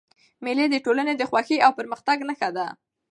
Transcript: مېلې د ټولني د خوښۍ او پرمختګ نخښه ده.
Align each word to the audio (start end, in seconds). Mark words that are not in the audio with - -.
مېلې 0.43 0.65
د 0.69 0.75
ټولني 0.85 1.13
د 1.17 1.23
خوښۍ 1.29 1.57
او 1.65 1.71
پرمختګ 1.79 2.17
نخښه 2.27 2.49
ده. 2.57 2.67